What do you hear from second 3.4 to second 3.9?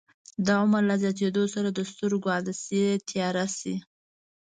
شي.